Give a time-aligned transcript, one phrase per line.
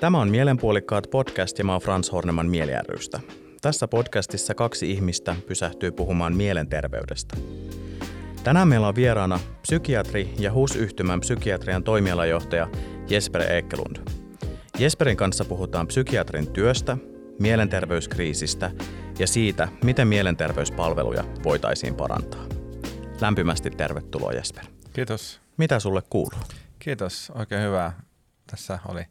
[0.00, 3.20] Tämä on Mielenpuolikkaat podcast ja mä oon Frans Horneman mieliärrystä.
[3.62, 7.36] Tässä podcastissa kaksi ihmistä pysähtyy puhumaan mielenterveydestä.
[8.44, 12.68] Tänään meillä on vieraana psykiatri ja HUS-yhtymän psykiatrian toimialajohtaja
[13.08, 13.96] Jesper Ekelund.
[14.78, 16.96] Jesperin kanssa puhutaan psykiatrin työstä,
[17.40, 18.70] mielenterveyskriisistä
[19.18, 22.46] ja siitä, miten mielenterveyspalveluja voitaisiin parantaa.
[23.20, 24.64] Lämpimästi tervetuloa Jesper.
[24.92, 25.40] Kiitos.
[25.56, 26.40] Mitä sulle kuuluu?
[26.78, 28.00] Kiitos, oikein hyvää.
[28.50, 29.02] Tässä oli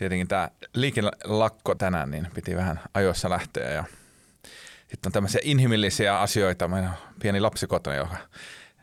[0.00, 3.84] tietenkin tämä liikelakko tänään, niin piti vähän ajoissa lähteä ja
[4.80, 6.68] sitten on tämmöisiä inhimillisiä asioita.
[6.68, 8.16] Meillä on pieni lapsi kotona, joka,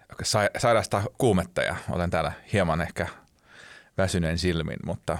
[0.10, 0.24] joka
[0.58, 3.08] sairastaa kuumetta ja olen täällä hieman ehkä
[3.98, 5.18] väsyneen silmin, mutta,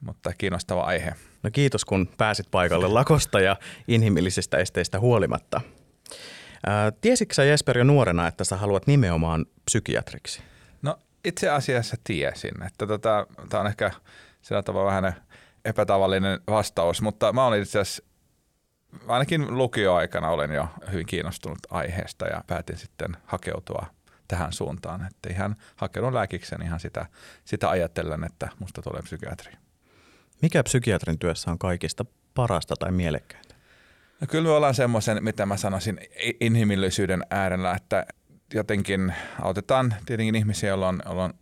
[0.00, 1.14] mutta kiinnostava aihe.
[1.42, 3.56] No kiitos, kun pääsit paikalle lakosta ja
[3.88, 5.60] inhimillisistä esteistä huolimatta.
[6.66, 10.42] Ää, tiesitkö sä Jesper jo nuorena, että sä haluat nimenomaan psykiatriksi?
[10.82, 13.90] No itse asiassa tiesin, että tota, tämä on ehkä
[14.42, 15.14] sillä tavalla vähän
[15.64, 18.02] epätavallinen vastaus, mutta mä olin itse asiassa
[19.06, 23.86] ainakin lukioaikana olen jo hyvin kiinnostunut aiheesta ja päätin sitten hakeutua
[24.28, 25.06] tähän suuntaan.
[25.06, 27.06] Että ihan hakenut lääkiksen ihan sitä,
[27.44, 29.52] sitä ajatellen, että musta tulee psykiatri.
[30.42, 32.04] Mikä psykiatrin työssä on kaikista
[32.34, 33.54] parasta tai mielekkäintä?
[34.20, 36.00] No kyllä me ollaan semmoisen, mitä mä sanoisin,
[36.40, 38.06] inhimillisyyden äärellä, että
[38.54, 41.34] jotenkin autetaan tietenkin ihmisiä, joilla on, joilla on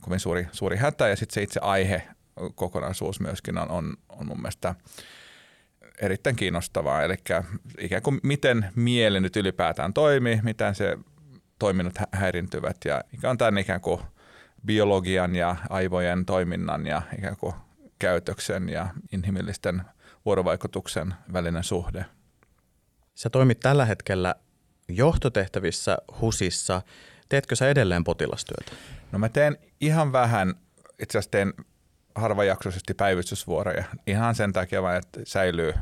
[0.00, 2.08] kovin suuri, suuri hätä ja sitten se itse aihe
[2.54, 4.74] kokonaisuus myöskin on, on, on mun mielestä
[6.00, 7.02] erittäin kiinnostavaa.
[7.02, 7.14] Eli
[7.78, 10.98] ikään kuin miten mieli nyt ylipäätään toimii, miten se
[11.58, 14.00] toiminnot häirintyvät ja mikä on tämän ikään kuin
[14.66, 17.54] biologian ja aivojen toiminnan ja ikään kuin
[17.98, 19.82] käytöksen ja inhimillisten
[20.24, 22.04] vuorovaikutuksen välinen suhde.
[23.14, 24.34] Sä toimit tällä hetkellä
[24.88, 26.82] johtotehtävissä HUSissa.
[27.28, 28.72] Teetkö sä edelleen potilastyötä?
[29.12, 30.54] No mä teen ihan vähän,
[30.98, 31.54] itse asiassa teen
[32.14, 35.74] harvajaksoisesti päivystysvuoroja ihan sen takia vain, että säilyy,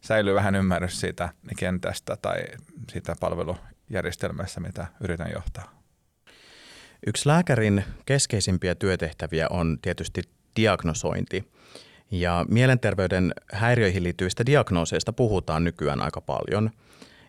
[0.00, 1.28] säilyy vähän ymmärrys siitä
[1.58, 2.42] kentästä tai
[2.92, 5.82] siitä palvelujärjestelmässä, mitä yritän johtaa.
[7.06, 10.22] Yksi lääkärin keskeisimpiä työtehtäviä on tietysti
[10.56, 11.52] diagnosointi.
[12.10, 16.70] Ja mielenterveyden häiriöihin liittyvistä diagnooseista puhutaan nykyään aika paljon.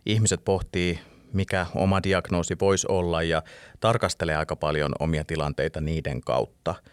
[0.05, 0.99] Ihmiset pohtii,
[1.33, 3.43] mikä oma diagnoosi voisi olla ja
[3.79, 6.75] tarkastelee aika paljon omia tilanteita niiden kautta–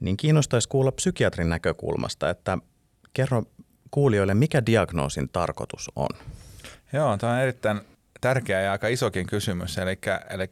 [0.00, 2.58] niin kiinnostaisi kuulla psykiatrin näkökulmasta, että
[3.12, 3.42] kerro
[3.90, 6.08] kuulijoille, mikä diagnoosin tarkoitus on?
[6.92, 7.80] Joo, tämä on erittäin
[8.20, 9.78] tärkeä ja aika isokin kysymys.
[9.78, 9.98] Eli,
[10.30, 10.48] eli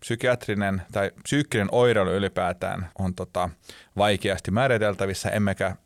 [0.00, 3.50] psykiatrinen tai psyykkinen oireilu ylipäätään on tota
[3.96, 5.76] vaikeasti määriteltävissä, emmekä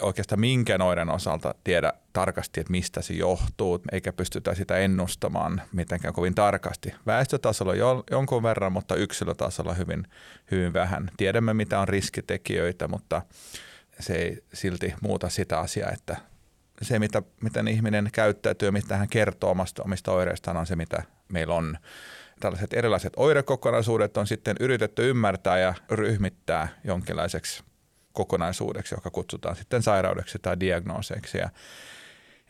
[0.00, 6.14] oikeastaan minkään oiren osalta tiedä tarkasti, että mistä se johtuu, eikä pystytä sitä ennustamaan mitenkään
[6.14, 6.94] kovin tarkasti.
[7.06, 10.06] Väestötasolla jo, jonkun verran, mutta yksilötasolla hyvin,
[10.50, 11.10] hyvin vähän.
[11.16, 13.22] Tiedämme, mitä on riskitekijöitä, mutta
[14.00, 16.16] se ei silti muuta sitä asiaa, että
[16.82, 21.54] se, mitä, miten ihminen käyttäytyy, mitä hän kertoo omasta, omista oireistaan, on se, mitä meillä
[21.54, 21.78] on.
[22.40, 27.62] Tällaiset erilaiset oirekokonaisuudet on sitten yritetty ymmärtää ja ryhmittää jonkinlaiseksi
[28.16, 31.38] kokonaisuudeksi, joka kutsutaan sitten sairaudeksi tai diagnooseiksi.
[31.38, 31.50] Ja,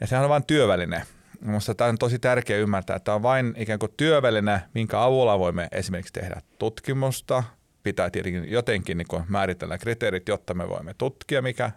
[0.01, 1.03] ja sehän on vain työväline.
[1.41, 5.39] Minusta tämä on tosi tärkeää ymmärtää, että tämä on vain ikään kuin työväline, minkä avulla
[5.39, 7.43] voimme esimerkiksi tehdä tutkimusta.
[7.83, 11.71] Pitää tietenkin jotenkin niin määritellä kriteerit, jotta me voimme tutkia, mikä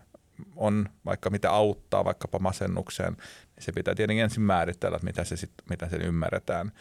[0.55, 3.17] on vaikka mitä auttaa vaikkapa masennukseen.
[3.59, 6.71] Se pitää tietenkin ensin määritellä, että mitä se, sit, mitä se ymmärretään.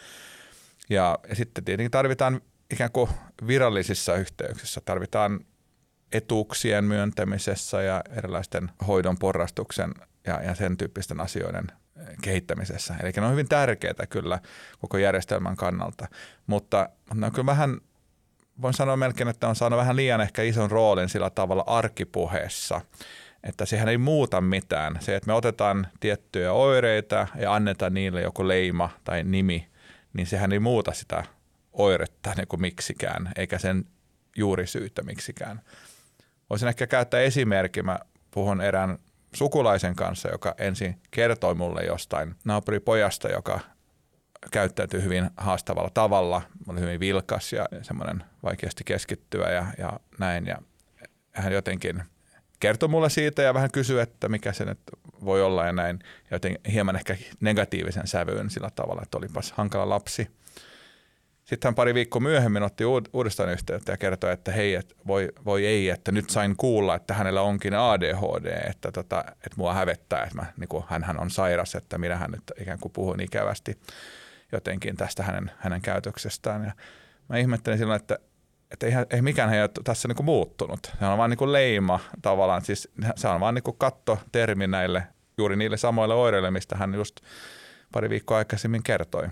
[0.91, 3.11] Ja, ja sitten tietenkin tarvitaan ikään kuin
[3.47, 5.41] virallisissa yhteyksissä, tarvitaan
[6.13, 9.95] etuuksien myöntämisessä ja erilaisten hoidon porrastuksen
[10.27, 11.65] ja, ja sen tyyppisten asioiden
[11.97, 12.95] eh, kehittämisessä.
[13.03, 14.39] Eli ne on hyvin tärkeitä kyllä
[14.79, 16.09] koko järjestelmän kannalta,
[16.47, 17.81] mutta ne on kyllä vähän,
[18.63, 22.81] voin sanoa melkein, että on saanut vähän liian ehkä ison roolin sillä tavalla arkipuheessa,
[23.45, 24.99] että sehän ei muuta mitään.
[25.01, 29.69] Se, että me otetaan tiettyjä oireita ja annetaan niille joku leima tai nimi,
[30.13, 31.25] niin sehän ei muuta sitä
[31.73, 33.85] oiretta niin kuin miksikään, eikä sen
[34.37, 35.61] juurisyyttä miksikään.
[36.51, 37.83] Voisin ehkä käyttää esimerkki.
[37.83, 37.99] Mä
[38.31, 38.99] puhun erään
[39.35, 43.61] sukulaisen kanssa, joka ensin kertoi mulle jostain naapuripojasta, joka
[44.51, 50.47] käyttäytyy hyvin haastavalla tavalla, oli hyvin vilkas ja semmoinen vaikeasti keskittyä ja, ja näin.
[50.47, 50.59] Ja
[51.33, 52.03] hän jotenkin
[52.61, 54.79] kertoi mulle siitä ja vähän kysyi, että mikä se nyt
[55.25, 55.99] voi olla ja näin.
[56.03, 60.31] Ja joten hieman ehkä negatiivisen sävyyn sillä tavalla, että olipas hankala lapsi.
[61.49, 65.67] Sitten hän pari viikkoa myöhemmin otti uudestaan yhteyttä ja kertoi, että hei, et voi, voi
[65.67, 70.35] ei, että nyt sain kuulla, että hänellä onkin ADHD, että, tota, että mua hävettää, että
[70.35, 73.79] mä, niin kuin, hän on sairas, että minä hän nyt ikään kuin puhun ikävästi
[74.53, 76.65] jotenkin tästä hänen, hänen käytöksestään.
[76.65, 76.73] Ja
[77.29, 78.19] mä ihmettelin silloin, että
[78.71, 80.93] että eihän, ei mikään ei ole tässä niinku muuttunut.
[80.99, 85.03] Se on vain niinku leima tavallaan, siis se on vain niinku kattotermi näille,
[85.39, 87.21] juuri niille samoille oireille, mistä hän just
[87.93, 89.29] pari viikkoa aikaisemmin kertoi.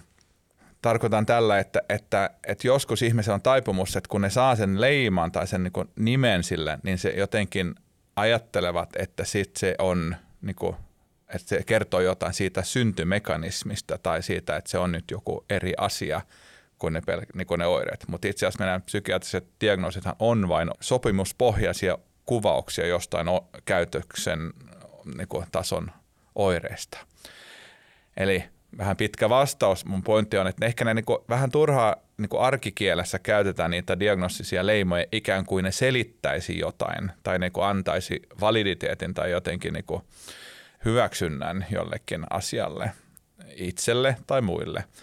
[0.83, 5.33] Tarkoitan tällä, että, että, että joskus ihmisellä on taipumus, että kun ne saa sen leiman
[5.33, 7.75] tai sen niinku nimen sille, niin se jotenkin
[8.17, 10.77] ajattelevat, että sit se on, niinku,
[11.35, 16.21] että se kertoo jotain siitä syntymekanismista tai siitä, että se on nyt joku eri asia–
[16.79, 18.05] kuin ne, pel- niin kuin ne oireet.
[18.09, 24.53] Mutta itse asiassa meidän psykiatriset diagnoosithan on vain sopimuspohjaisia kuvauksia jostain o- käytöksen
[25.17, 25.91] niin kuin tason
[26.35, 26.99] oireista.
[28.17, 28.45] Eli
[28.79, 29.85] vähän pitkä vastaus.
[29.85, 34.01] Mun pointti on, että ehkä ne niin kuin, vähän turhaa niin kuin arkikielessä käytetään niitä
[34.01, 39.85] diagnostisia leimoja ikään kuin ne selittäisi jotain tai niin kuin antaisi validiteetin tai jotenkin niin
[39.85, 40.03] kuin
[40.85, 42.91] hyväksynnän jollekin asialle
[43.57, 44.85] itselle tai muille–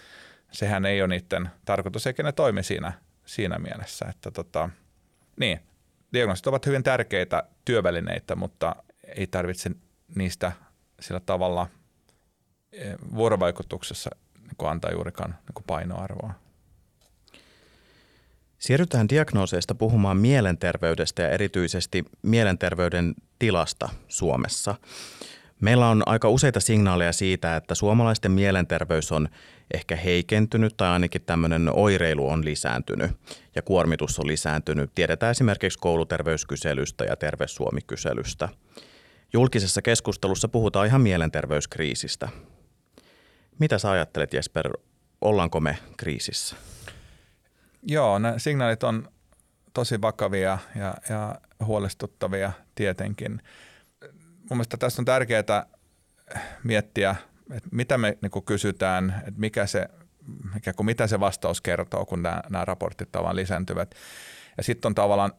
[0.54, 2.92] sehän ei ole niiden tarkoitus, eikä ne toimi siinä,
[3.24, 4.06] siinä mielessä.
[4.10, 4.70] Että tota,
[5.40, 5.60] niin,
[6.12, 8.76] diagnoosit ovat hyvin tärkeitä työvälineitä, mutta
[9.16, 9.70] ei tarvitse
[10.14, 10.52] niistä
[11.00, 11.66] sillä tavalla
[13.14, 16.32] vuorovaikutuksessa niin antaa juurikaan niin painoarvoa.
[18.58, 24.74] Siirrytään diagnooseista puhumaan mielenterveydestä ja erityisesti mielenterveyden tilasta Suomessa.
[25.60, 29.28] Meillä on aika useita signaaleja siitä, että suomalaisten mielenterveys on
[29.74, 33.10] ehkä heikentynyt tai ainakin tämmöinen oireilu on lisääntynyt
[33.54, 34.90] ja kuormitus on lisääntynyt.
[34.94, 38.48] Tiedetään esimerkiksi kouluterveyskyselystä ja Terveys-Suomi-kyselystä.
[39.32, 42.28] Julkisessa keskustelussa puhutaan ihan mielenterveyskriisistä.
[43.58, 44.72] Mitä sä ajattelet Jesper,
[45.20, 46.56] ollaanko me kriisissä?
[47.82, 49.08] Joo, nämä signaalit on
[49.74, 53.42] tosi vakavia ja, ja huolestuttavia tietenkin.
[54.38, 55.66] Mun mielestä tässä on tärkeää
[56.64, 57.16] miettiä
[57.50, 59.88] että mitä me niin kysytään, että mikä se,
[60.54, 63.94] mikä, kuin mitä se vastaus kertoo, kun nämä, nämä raportit tavallaan lisääntyvät.
[64.56, 65.32] Ja sitten on tavallaan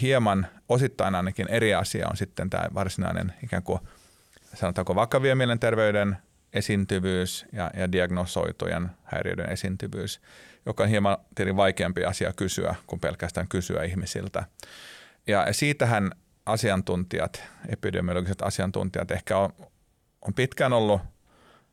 [0.00, 3.80] hieman, osittain ainakin eri asia on sitten tämä varsinainen ikään kuin
[4.54, 6.16] sanotaanko vakavien mielenterveyden
[6.56, 10.20] esiintyvyys ja, ja diagnosoitujen häiriöiden esiintyvyys,
[10.66, 14.44] joka on hieman tietenkin vaikeampi asia kysyä kuin pelkästään kysyä ihmisiltä.
[15.26, 16.10] Ja siitähän
[16.46, 19.50] asiantuntijat, epidemiologiset asiantuntijat ehkä on,
[20.22, 21.00] on pitkään ollut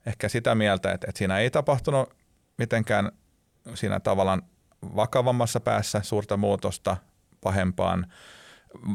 [0.06, 2.13] ehkä sitä mieltä, että, että siinä ei tapahtunut
[2.57, 3.12] mitenkään
[3.74, 4.41] siinä tavallaan
[4.95, 6.97] vakavammassa päässä suurta muutosta
[7.41, 8.13] pahempaan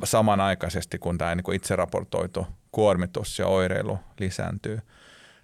[0.05, 4.81] samanaikaisesti, kun tämä niin itse raportoitu kuormitus ja oireilu lisääntyy.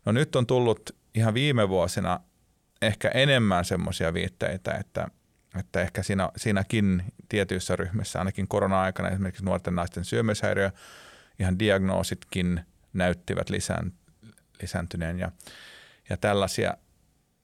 [0.05, 2.21] No nyt on tullut ihan viime vuosina
[2.83, 5.09] ehkä enemmän semmoisia viitteitä, että,
[5.59, 10.71] että ehkä siinä, siinäkin tietyissä ryhmissä, ainakin korona-aikana esimerkiksi nuorten naisten syömishäiriö,
[11.39, 12.61] ihan diagnoositkin
[12.93, 13.93] näyttivät lisään,
[14.62, 15.33] lisääntyneen ja,
[16.11, 16.77] ja tällaisia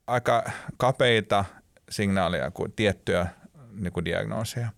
[0.06, 1.44] aika kapeita
[1.90, 3.26] signaaleja kuin tiettyjä
[3.72, 4.68] niin kuin diagnooseja.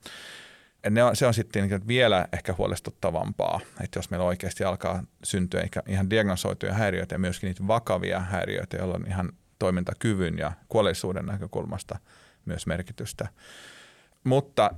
[0.91, 6.11] Ne on, se on sitten vielä ehkä huolestuttavampaa, että jos meillä oikeasti alkaa syntyä ihan
[6.11, 11.99] diagnosoituja häiriöitä ja myöskin niitä vakavia häiriöitä, joilla on ihan toimintakyvyn ja kuolleisuuden näkökulmasta
[12.45, 13.29] myös merkitystä.
[14.25, 14.71] Mutta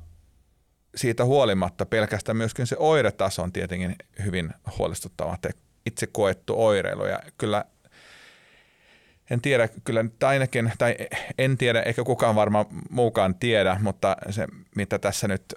[0.94, 5.38] siitä huolimatta pelkästään myöskin se oiretaso on tietenkin hyvin huolestuttava
[5.86, 7.04] itse koettu oireilu.
[7.04, 7.64] Ja kyllä
[9.30, 10.96] en tiedä, kyllä nyt ainakin, tai
[11.38, 15.54] en tiedä, eikä kukaan varmaan muukaan tiedä, mutta se mitä tässä nyt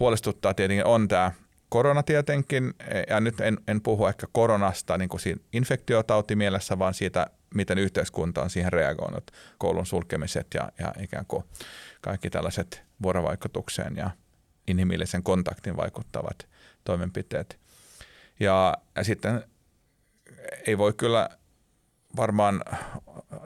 [0.00, 1.32] huolestuttaa tietenkin on tämä
[1.68, 2.74] korona tietenkin,
[3.08, 8.42] ja nyt en, en puhu ehkä koronasta niin kuin siinä infektiotautimielessä, vaan siitä, miten yhteiskunta
[8.42, 11.44] on siihen reagoinut, koulun sulkemiset ja, ja ikään kuin
[12.00, 14.10] kaikki tällaiset vuorovaikutukseen ja
[14.66, 16.46] inhimillisen kontaktin vaikuttavat
[16.84, 17.58] toimenpiteet.
[18.40, 19.44] Ja, ja sitten
[20.66, 21.28] ei voi kyllä
[22.16, 22.64] varmaan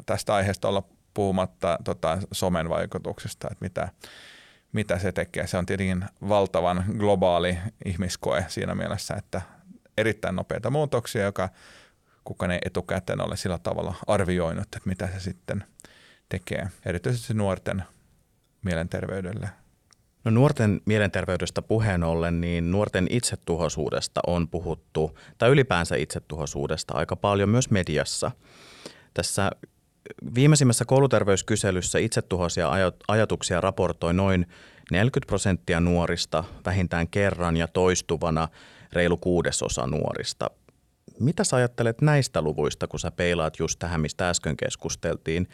[0.07, 0.83] tästä aiheesta olla
[1.15, 3.89] puhumatta tota, somen vaikutuksesta, että mitä,
[4.73, 5.47] mitä se tekee.
[5.47, 9.43] Se on tietenkin valtavan globaali ihmiskoe siinä mielessä, että
[9.99, 11.49] erittäin nopeita muutoksia, joka
[12.25, 15.65] kukaan ei etukäteen ole sillä tavalla arvioinut, että mitä se sitten
[16.29, 17.85] tekee, erityisesti nuorten
[18.65, 19.49] mielenterveydelle
[20.25, 27.49] No nuorten mielenterveydestä puheen ollen, niin nuorten itsetuhoisuudesta on puhuttu, tai ylipäänsä itsetuhoisuudesta aika paljon
[27.49, 28.31] myös mediassa.
[29.15, 29.51] Tässä
[30.35, 32.71] viimeisimmässä kouluterveyskyselyssä itsetuhoisia
[33.09, 34.47] ajatuksia raportoi noin
[34.91, 38.49] 40 prosenttia nuorista vähintään kerran ja toistuvana
[38.93, 40.51] reilu kuudesosa nuorista.
[41.21, 45.49] Mitä sä ajattelet näistä luvuista, kun sä peilaat just tähän, mistä äsken keskusteltiin?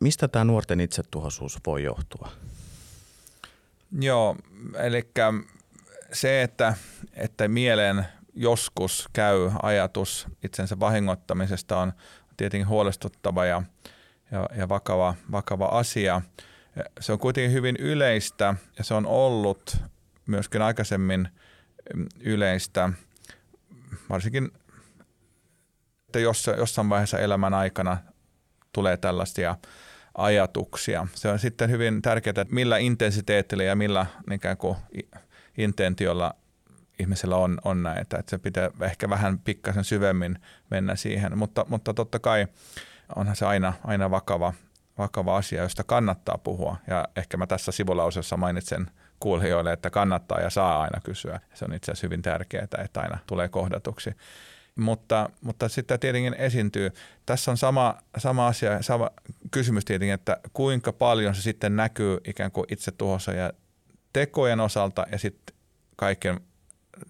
[0.00, 2.28] Mistä tämä nuorten itsetuhoisuus voi johtua?
[3.92, 4.36] Joo,
[4.78, 5.10] eli
[6.12, 6.74] se, että,
[7.12, 11.92] että mieleen joskus käy ajatus itsensä vahingoittamisesta on
[12.36, 13.62] tietenkin huolestuttava ja,
[14.30, 16.22] ja, ja vakava, vakava asia.
[17.00, 19.76] se on kuitenkin hyvin yleistä ja se on ollut
[20.26, 21.28] myöskin aikaisemmin
[21.94, 22.90] mm, yleistä,
[24.10, 24.50] varsinkin
[26.06, 27.98] että jossain vaiheessa elämän aikana
[28.72, 29.56] tulee tällaisia
[30.16, 31.06] ajatuksia.
[31.14, 34.76] Se on sitten hyvin tärkeää, että millä intensiteetillä ja millä ikään kuin
[35.58, 36.34] intentiolla
[36.98, 38.18] ihmisellä on, on näitä.
[38.18, 40.38] Että se pitää ehkä vähän pikkasen syvemmin
[40.70, 42.46] mennä siihen, mutta, mutta totta kai
[43.16, 44.52] onhan se aina, aina vakava,
[44.98, 46.76] vakava asia, josta kannattaa puhua.
[46.86, 51.40] Ja ehkä mä tässä sivulauseessa mainitsen kuulijoille, että kannattaa ja saa aina kysyä.
[51.54, 54.10] Se on itse asiassa hyvin tärkeää, että aina tulee kohdatuksi.
[54.76, 56.90] Mutta, mutta sitten tietenkin esiintyy.
[57.26, 59.10] Tässä on sama, sama asia, sama
[59.50, 63.52] kysymys tietenkin, että kuinka paljon se sitten näkyy ikään kuin itse tuhossa ja
[64.12, 65.56] tekojen osalta ja sitten
[65.96, 66.40] kaiken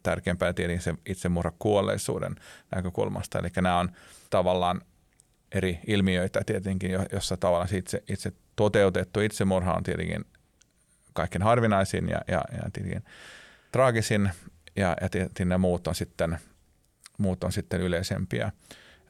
[0.02, 2.36] tärkeämpää tietenkin se itsemurha kuolleisuuden
[2.74, 3.38] näkökulmasta.
[3.38, 3.92] Eli nämä on
[4.30, 4.80] tavallaan
[5.52, 10.24] eri ilmiöitä tietenkin, jossa tavallaan itse, itse toteutettu itsemurha on tietenkin
[11.12, 13.04] kaikkein harvinaisin ja, ja, ja tietenkin
[13.72, 14.30] traagisin
[14.76, 16.38] ja, ja tietenkin ne muut on sitten,
[17.18, 18.52] muut on sitten yleisempiä.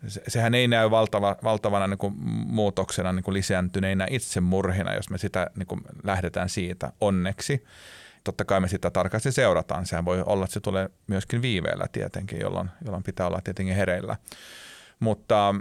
[0.09, 2.15] Sehän ei näy valtava, valtavana niin kuin
[2.47, 7.65] muutoksena niin kuin lisääntyneinä itsemurhina, jos me sitä niin kuin lähdetään siitä onneksi.
[8.25, 9.87] Totta kai me sitä tarkasti seurataan.
[9.87, 14.17] Sehän voi olla, että se tulee myöskin viiveellä tietenkin, jolloin, jolloin pitää olla tietenkin hereillä.
[15.01, 15.55] Mutta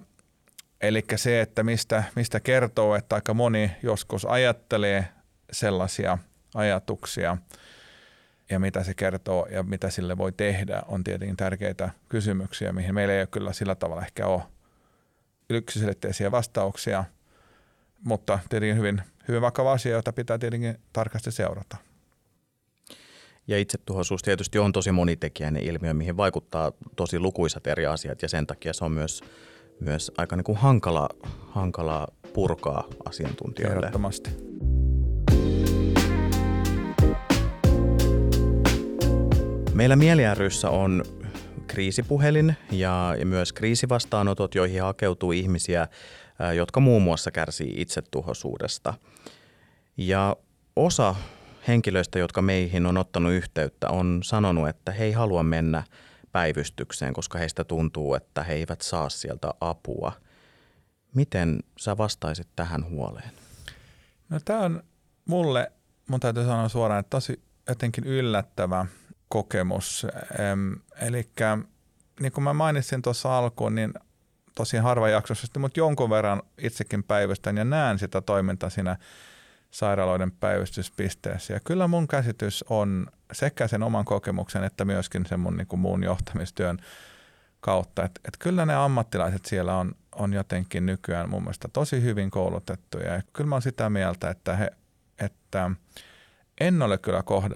[0.82, 5.08] Eli se, että mistä, mistä kertoo, että aika moni joskus ajattelee
[5.52, 6.18] sellaisia
[6.56, 7.38] ajatuksia
[8.50, 13.14] ja mitä se kertoo ja mitä sille voi tehdä, on tietenkin tärkeitä kysymyksiä, mihin meillä
[13.14, 14.42] ei ole kyllä sillä tavalla ehkä ole
[15.50, 17.04] yksiselitteisiä vastauksia,
[18.04, 21.78] mutta tietenkin hyvin, hyvin vakava asia, jota pitää tietenkin tarkasti seurata.
[23.48, 28.48] Ja itsetuhoisuus tietysti on tosi monitekijäinen ilmiö, mihin vaikuttaa tosi lukuisat eri asiat ja sen
[28.48, 29.22] takia se on myös
[29.80, 31.10] myös aika niin kuin hankala,
[31.50, 33.78] hankala purkaa asiantuntijoille.
[33.78, 34.30] Ehdottomasti.
[39.76, 40.24] Meillä Mieli
[40.70, 41.04] on
[41.68, 45.88] kriisipuhelin ja myös kriisivastaanotot, joihin hakeutuu ihmisiä,
[46.56, 48.94] jotka muun muassa kärsii itsetuhoisuudesta.
[49.98, 50.36] Ja
[50.76, 51.16] osa
[51.68, 55.84] henkilöistä, jotka meihin on ottanut yhteyttä, on sanonut, että he ei halua mennä–
[56.36, 60.12] päivystykseen, koska heistä tuntuu, että he eivät saa sieltä apua.
[61.14, 63.32] Miten sä vastaisit tähän huoleen?
[64.30, 64.84] No tämä on
[65.26, 65.72] mulle,
[66.08, 68.86] mun täytyy sanoa suoraan, että tosi jotenkin yllättävä
[69.30, 70.08] kokemus.
[71.02, 71.30] Eli
[72.20, 73.94] niin kuin mä mainitsin tuossa alkuun, niin
[74.56, 78.98] tosi harva jaksossa, mutta jonkun verran itsekin päivystän ja näen sitä toimintaa siinä
[79.72, 81.54] sairaaloiden päivystyspisteessä.
[81.54, 85.80] Ja kyllä mun käsitys on sekä sen oman kokemuksen että myöskin sen mun niin kuin
[85.80, 86.78] muun johtamistyön
[87.60, 92.32] kautta, että, että kyllä ne ammattilaiset siellä on, on jotenkin nykyään mun mielestä tosi hyvin
[92.32, 93.14] koulutettuja.
[93.14, 94.72] Ja kyllä mä oon sitä mieltä, että, he,
[95.20, 95.72] että
[96.60, 97.56] en ole kyllä kohda,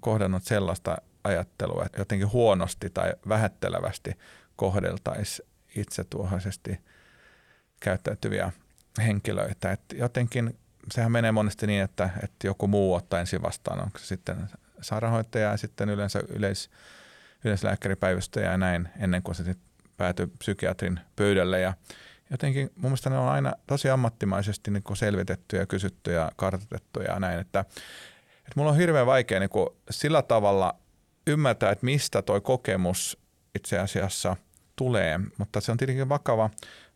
[0.00, 4.18] kohdannut sellaista ajattelua, että jotenkin huonosti tai vähättelevästi
[4.56, 6.80] kohdeltaisiin itsetuohaisesti
[7.80, 8.52] käyttäytyviä
[8.98, 9.72] henkilöitä.
[9.72, 10.58] Että jotenkin
[10.92, 14.48] sehän menee monesti niin, että, että joku muu ottaa ensin vastaan, onko se sitten
[14.80, 16.70] sairaanhoitaja ja sitten yleensä yleis,
[17.44, 21.60] yleislääkäripäivystäjä ja näin, ennen kuin se sitten päätyy psykiatrin pöydälle.
[21.60, 21.74] Ja
[22.30, 27.20] jotenkin mun mielestä ne on aina tosi ammattimaisesti niin selvitetty ja kysytty ja kartoitettu ja
[27.20, 27.64] näin, että,
[28.48, 29.50] että mulla on hirveän vaikea niin
[29.90, 30.74] sillä tavalla
[31.26, 33.18] ymmärtää, että mistä toi kokemus
[33.54, 34.36] itse asiassa
[34.76, 36.50] tulee, mutta se on tietenkin vakava,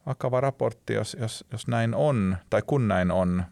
[0.07, 3.45] vakava raportti, jos, jos, jos näin on tai kun näin on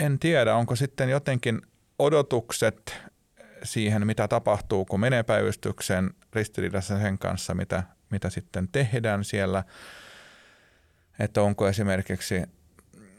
[0.00, 1.62] en tiedä, onko sitten jotenkin
[1.98, 2.98] odotukset
[3.62, 9.64] siihen, mitä tapahtuu, kun menee päivystykseen ristiriidassa sen kanssa, mitä, mitä sitten tehdään siellä.
[11.18, 12.42] Että onko esimerkiksi,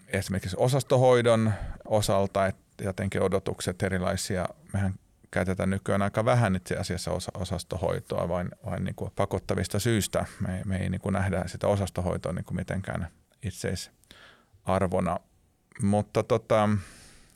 [0.08, 1.53] esimerkiksi osastohoidon
[1.86, 4.46] osalta, että jotenkin odotukset erilaisia.
[4.74, 4.94] Mehän
[5.32, 10.25] käytetään nykyään aika vähän itse asiassa osa, osastohoitoa vain, vain niin kuin pakottavista syistä.
[10.48, 13.08] Me, me ei niin kuin nähdä sitä osastohoitoa niin kuin mitenkään
[13.44, 15.20] itseisarvona–
[15.82, 16.70] mutta tota,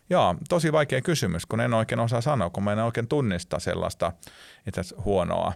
[0.09, 4.13] joo, tosi vaikea kysymys, kun en oikein osaa sanoa, kun mä en oikein tunnista sellaista
[4.67, 5.53] itse huonoa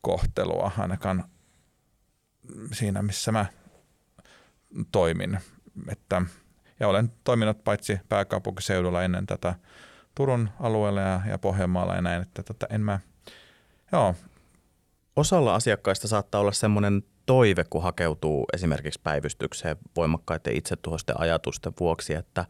[0.00, 1.24] kohtelua ainakaan
[2.72, 3.46] siinä, missä mä
[4.92, 5.38] toimin.
[5.88, 6.22] Että,
[6.80, 9.54] ja olen toiminut paitsi pääkaupunkiseudulla ennen tätä
[10.14, 13.00] Turun alueella ja, ja Pohjanmaalla ja näin, että tota, en mä,
[13.92, 14.14] joo.
[15.16, 22.44] Osalla asiakkaista saattaa olla semmoinen toive, kun hakeutuu esimerkiksi päivystykseen voimakkaiden itsetuhoisten ajatusten vuoksi, että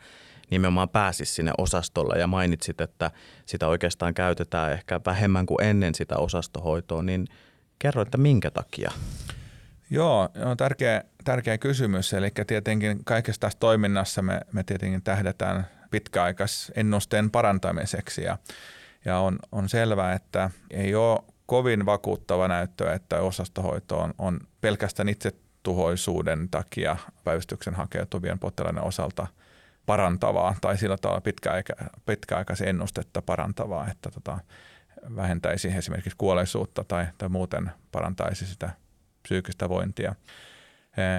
[0.51, 3.11] nimenomaan pääsisi sinne osastolle ja mainitsit, että
[3.47, 7.27] sitä oikeastaan käytetään ehkä vähemmän kuin ennen sitä osastohoitoa, niin
[7.79, 8.91] kerro, että minkä takia?
[9.91, 12.13] Joo, on tärkeä, tärkeä kysymys.
[12.13, 18.39] Eli tietenkin kaikessa tässä toiminnassa me, me tietenkin tähdätään pitkäaikaisennusteen parantamiseksi ja,
[19.05, 25.09] ja on, on selvää, että ei ole kovin vakuuttava näyttö, että osastohoito on, on pelkästään
[25.09, 29.27] itse tuhoisuuden takia päivystyksen hakeutuvien potilaiden osalta
[29.87, 31.21] parantavaa tai sillä tavalla
[32.07, 34.39] pitkäaika, ennustetta parantavaa, että tota,
[35.17, 38.71] vähentäisi esimerkiksi kuolleisuutta tai, tai muuten parantaisi sitä
[39.27, 40.15] psyykkistä vointia.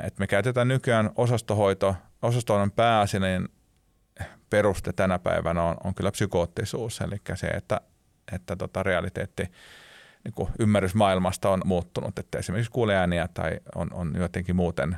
[0.04, 3.50] Et me käytetään nykyään osastohoito, osastohoidon pääasiallinen
[4.50, 7.82] peruste tänä päivänä on, on kyllä psykoottisuus, eli se, että,
[8.32, 9.44] että tota realiteetti
[10.24, 14.98] niin kuin ymmärrys maailmasta on muuttunut, että esimerkiksi kuulee ääniä tai on, on jotenkin muuten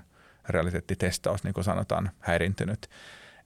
[0.49, 2.89] realiteettitestaus, niin kuin sanotaan, häirintynyt.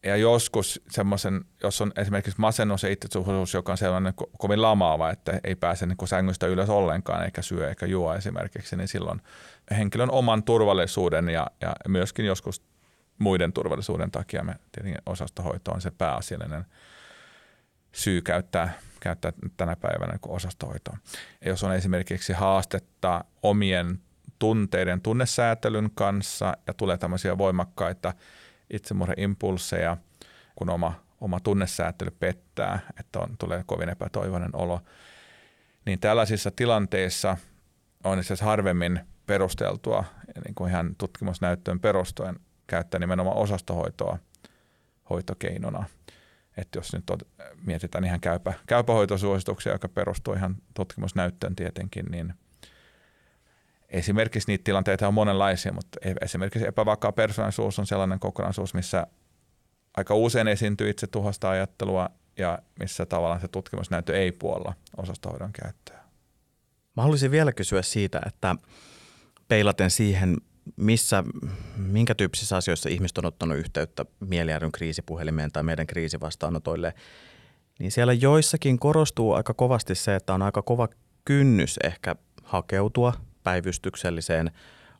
[0.03, 5.10] Ja joskus semmoisen, jos on esimerkiksi masennus ja itsesuhteisuus, joka on sellainen ko- kovin lamaava,
[5.10, 9.22] että ei pääse niin sängystä ylös ollenkaan, eikä syö eikä juo esimerkiksi, niin silloin
[9.73, 12.61] henkilön oman turvallisuuden ja, ja myöskin joskus
[13.19, 16.65] muiden turvallisuuden takia me tietenkin osastohoito on se pääasiallinen
[17.91, 20.97] syy käyttää, käyttää tänä päivänä niin osastohoitoa.
[21.41, 23.99] Ja jos on esimerkiksi haastetta omien
[24.39, 28.13] tunteiden tunnesäätelyn kanssa ja tulee tämmöisiä voimakkaita
[28.69, 29.97] itsemurheimpulseja,
[30.55, 34.81] kun oma, oma tunnesäätely pettää, että on, tulee kovin epätoivoinen olo,
[35.85, 37.37] niin tällaisissa tilanteissa
[38.03, 40.03] on itse harvemmin perusteltua,
[40.45, 44.17] niin kuin ihan tutkimusnäyttöön perustuen, käyttää nimenomaan osastohoitoa
[45.09, 45.83] hoitokeinona.
[46.57, 47.03] Että jos nyt
[47.65, 52.33] mietitään ihan käypä, käypähoitosuosituksia, joka perustuu ihan tutkimusnäyttöön tietenkin, niin
[53.89, 59.07] esimerkiksi niitä tilanteita on monenlaisia, mutta e- esimerkiksi epävakaa persoonallisuus on sellainen kokonaisuus, missä
[59.97, 66.03] aika usein esiintyy itse tuhosta ajattelua ja missä tavallaan se tutkimusnäyttö ei puolla osastohoidon käyttöä.
[66.95, 68.55] Mä haluaisin vielä kysyä siitä, että
[69.53, 70.38] peilaten siihen,
[70.75, 71.24] missä,
[71.77, 76.93] minkä tyyppisissä asioissa ihmiset on ottanut yhteyttä mieliäryn kriisipuhelimeen tai meidän kriisivastaanotoille,
[77.79, 80.88] niin siellä joissakin korostuu aika kovasti se, että on aika kova
[81.25, 84.51] kynnys ehkä hakeutua päivystykselliseen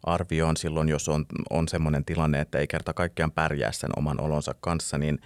[0.04, 4.56] arvioon silloin, jos on, on sellainen tilanne, että ei kerta kaikkiaan pärjää sen oman olonsa
[4.60, 5.20] kanssa, niin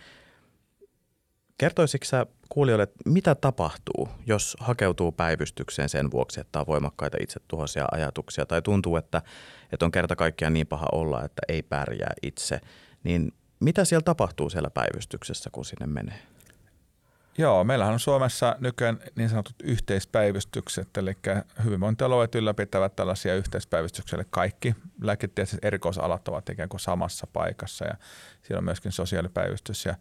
[1.58, 8.46] kertoisitko kuulijoille, että mitä tapahtuu, jos hakeutuu päivystykseen sen vuoksi, että on voimakkaita itsetuhoisia ajatuksia
[8.46, 9.22] tai tuntuu, että,
[9.72, 12.62] että on kerta kaikkiaan niin paha olla, että ei pärjää itse,
[13.04, 16.20] niin mitä siellä tapahtuu siellä päivystyksessä, kun sinne menee?
[17.38, 21.18] Joo, meillähän on Suomessa nykyään niin sanotut yhteispäivystykset, eli
[21.64, 27.94] hyvinvointialueet ylläpitävät tällaisia yhteispäivystyksiä, eli kaikki lääketieteelliset erikoisalat ovat ikään kuin samassa paikassa ja
[28.42, 29.96] siellä on myöskin sosiaalipäivystys ja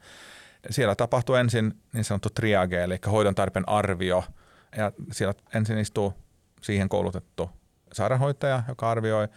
[0.70, 4.24] siellä tapahtuu ensin niin sanottu triage, eli hoidon tarpeen arvio
[4.76, 6.14] ja siellä ensin istuu
[6.62, 7.50] siihen koulutettu
[7.92, 9.28] sairaanhoitaja, joka arvioi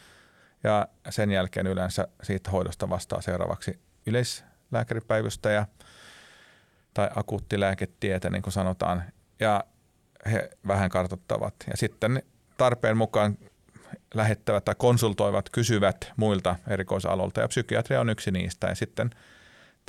[0.63, 5.68] ja sen jälkeen yleensä siitä hoidosta vastaa seuraavaksi yleislääkäripäivystäjä–
[6.94, 9.04] tai akuuttilääketietä, niin kuin sanotaan,
[9.39, 9.63] ja
[10.32, 11.54] he vähän kartoittavat.
[11.70, 12.24] Ja sitten
[12.58, 13.38] tarpeen mukaan
[14.13, 18.68] lähettävät tai konsultoivat, kysyvät muilta erikoisalolta, ja psykiatria on yksi niistä.
[18.68, 19.10] Ja sitten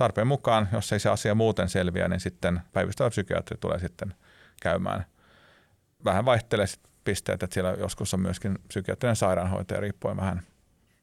[0.01, 4.15] tarpeen mukaan, jos ei se asia muuten selviä, niin sitten päivystävä psykiatri tulee sitten
[4.63, 5.05] käymään.
[6.05, 6.67] Vähän vaihtelee
[7.05, 10.43] pisteet, että siellä joskus on myöskin psykiatrinen sairaanhoitaja riippuen vähän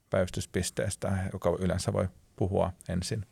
[0.09, 3.25] päivystyspisteestä, joka yleensä voi puhua ensin.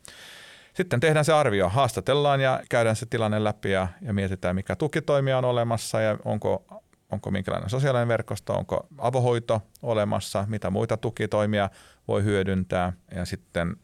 [0.74, 5.38] Sitten tehdään se arvio, haastatellaan ja käydään se tilanne läpi ja, ja mietitään, mikä tukitoimia
[5.38, 11.70] on olemassa ja onko, onko minkälainen sosiaalinen verkosto, onko avohoito olemassa, mitä muita tukitoimia
[12.08, 12.92] voi hyödyntää.
[13.14, 13.76] Ja sitten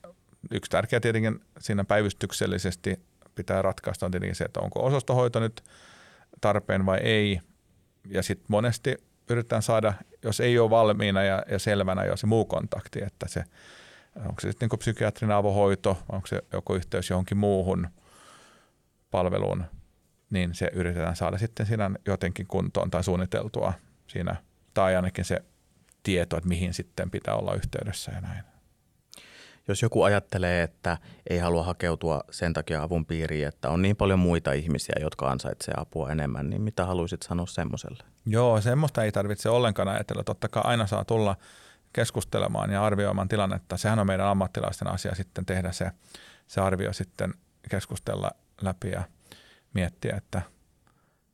[0.50, 3.00] yksi tärkeä tietenkin siinä päivystyksellisesti
[3.34, 5.64] pitää ratkaista on tietenkin se, että onko osastohoito nyt
[6.40, 7.40] tarpeen vai ei.
[8.08, 8.96] Ja sitten monesti
[9.30, 13.44] yritetään saada, jos ei ole valmiina ja, ja selvänä jo se muu kontakti, että se
[14.16, 17.88] onko se sitten niin psykiatrinen avohoito, onko se joko yhteys johonkin muuhun
[19.10, 19.64] palveluun,
[20.30, 23.72] niin se yritetään saada sitten siinä jotenkin kuntoon tai suunniteltua
[24.06, 24.36] siinä,
[24.74, 25.42] tai ainakin se
[26.02, 28.51] tieto, että mihin sitten pitää olla yhteydessä ja näin.
[29.72, 30.98] Jos joku ajattelee, että
[31.30, 35.78] ei halua hakeutua sen takia avun piiriin, että on niin paljon muita ihmisiä, jotka ansaitsevat
[35.78, 38.04] apua enemmän, niin mitä haluaisit sanoa semmoiselle?
[38.26, 40.24] Joo, semmoista ei tarvitse ollenkaan ajatella.
[40.24, 41.36] Totta kai aina saa tulla
[41.92, 43.76] keskustelemaan ja arvioimaan tilannetta.
[43.76, 45.90] Sehän on meidän ammattilaisten asia sitten tehdä se,
[46.46, 47.34] se arvio sitten
[47.70, 48.30] keskustella
[48.62, 49.02] läpi ja
[49.74, 50.42] miettiä, että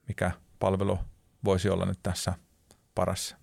[0.09, 0.99] mikä palvelu
[1.45, 2.33] voisi olla nyt tässä
[2.95, 3.37] paras.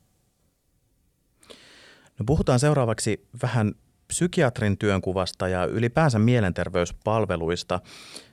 [2.19, 3.75] No puhutaan seuraavaksi vähän
[4.07, 7.79] psykiatrin työnkuvasta ja ylipäänsä mielenterveyspalveluista.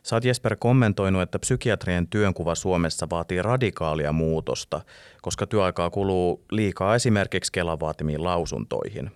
[0.02, 4.80] Sä oot Jesper kommentoinut, että psykiatrien työnkuva Suomessa vaatii radikaalia muutosta,
[5.22, 9.10] koska työaikaa kuluu liikaa esimerkiksi Kelan vaatimiin lausuntoihin.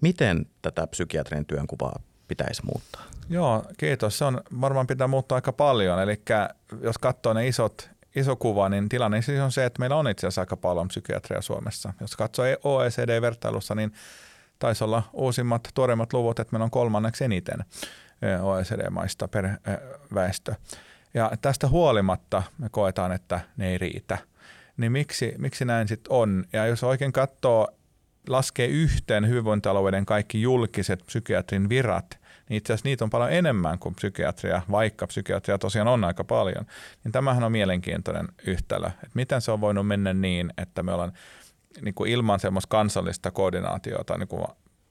[0.00, 3.04] Miten tätä psykiatrien työnkuvaa pitäisi muuttaa?
[3.28, 4.18] Joo, kiitos.
[4.18, 6.02] Se on varmaan pitää muuttaa aika paljon.
[6.02, 6.22] Eli
[6.82, 10.26] jos katsoo ne isot, iso kuva, niin tilanne siis on se, että meillä on itse
[10.26, 11.92] asiassa aika paljon psykiatria Suomessa.
[12.00, 13.92] Jos katsoo OECD-vertailussa, niin
[14.58, 17.64] taisi olla uusimmat, tuoreimmat luvut, että meillä on kolmanneksi eniten
[18.42, 19.48] OECD-maista per
[20.14, 20.54] väestö.
[21.14, 24.18] Ja tästä huolimatta me koetaan, että ne ei riitä.
[24.76, 26.44] Niin miksi, miksi näin sitten on?
[26.52, 27.68] Ja jos oikein katsoo,
[28.28, 33.94] laskee yhteen hyvinvointialueiden kaikki julkiset psykiatrin virat, niin itse asiassa niitä on paljon enemmän kuin
[33.94, 36.66] psykiatria, vaikka psykiatria tosiaan on aika paljon.
[37.04, 41.12] Niin tämähän on mielenkiintoinen yhtälö, että miten se on voinut mennä niin, että me ollaan
[41.80, 44.44] niin kuin ilman semmoista kansallista koordinaatiota niin kuin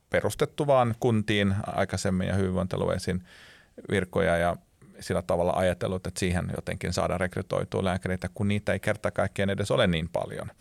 [0.09, 3.23] perustettu vaan kuntiin aikaisemmin ja hyvinvointialueisiin
[3.91, 4.55] virkoja ja
[4.99, 9.71] sillä tavalla ajatellut, että siihen jotenkin saadaan rekrytoitua lääkäreitä, kun niitä ei kerta kaikkiaan edes
[9.71, 10.51] ole niin paljon.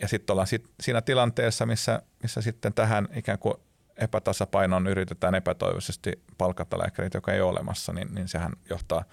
[0.00, 3.54] Ja sitten ollaan sit siinä tilanteessa, missä, missä sitten tähän ikään kuin
[3.96, 9.04] epätasapainoon yritetään epätoivoisesti palkata lääkäreitä, joka ei ole olemassa, niin, niin sehän johtaa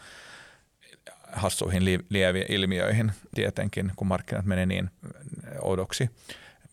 [1.32, 4.90] hassuihin lieviin ilmiöihin tietenkin, kun markkinat menee niin
[5.62, 6.10] oudoksi.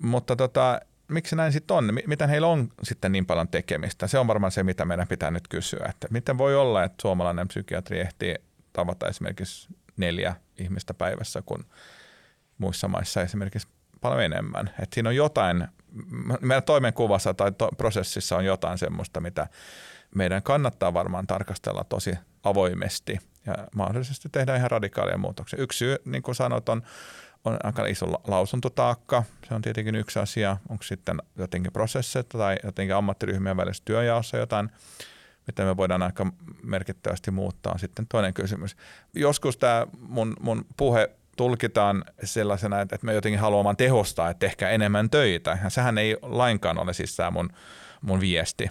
[0.03, 1.99] Mutta tota, miksi näin sitten on?
[2.07, 4.07] Miten heillä on sitten niin paljon tekemistä?
[4.07, 5.87] Se on varmaan se, mitä meidän pitää nyt kysyä.
[5.91, 8.35] Että miten voi olla, että suomalainen psykiatri ehtii
[8.73, 11.65] tavata esimerkiksi neljä ihmistä päivässä, kun
[12.59, 13.69] muissa maissa esimerkiksi
[14.01, 14.69] paljon enemmän.
[14.69, 15.69] Että siinä on jotain,
[16.41, 19.47] meidän toimenkuvassa tai to- prosessissa on jotain semmoista, mitä
[20.15, 25.63] meidän kannattaa varmaan tarkastella tosi avoimesti ja mahdollisesti tehdä ihan radikaalia muutoksia.
[25.63, 26.83] Yksi syy, niin kuin sanoit, on
[27.47, 29.23] on aika iso lausuntotaakka.
[29.49, 30.57] Se on tietenkin yksi asia.
[30.69, 34.71] Onko sitten jotenkin prosessit tai jotenkin ammattiryhmien välisessä työjaossa jotain,
[35.47, 36.27] mitä me voidaan aika
[36.63, 37.79] merkittävästi muuttaa.
[37.79, 38.77] Sitten toinen kysymys.
[39.15, 45.11] Joskus tämä mun, mun puhe tulkitaan sellaisena, että me jotenkin haluamaan tehostaa, että tehkää enemmän
[45.11, 45.59] töitä.
[45.69, 47.51] Sehän ei lainkaan ole siis tämä mun,
[48.01, 48.69] mun viesti.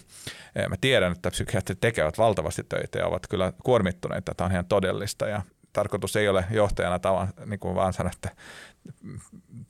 [0.69, 4.35] Mä tiedän, että psykiatrit tekevät valtavasti töitä ja ovat kyllä kuormittuneita.
[4.35, 5.41] Tämä on ihan todellista ja
[5.75, 8.29] tarkoitus ei ole johtajana tavan, niin kuin vaan sanoa, että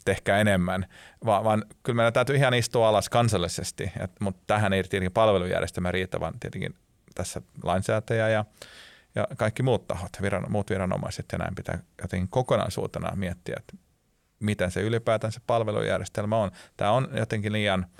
[0.05, 0.85] tehkää enemmän,
[1.25, 5.91] vaan, vaan kyllä meidän täytyy ihan istua alas kansallisesti, et, mutta tähän ei tietenkin palvelujärjestelmä
[5.91, 6.75] riitä, vaan tietenkin
[7.15, 8.45] tässä lainsäätäjä ja,
[9.15, 13.73] ja kaikki muut tahot, viran, muut viranomaiset ja näin pitää jotenkin kokonaisuutena miettiä, että
[14.39, 16.51] miten se ylipäätään se palvelujärjestelmä on.
[16.77, 17.85] Tämä on jotenkin liian–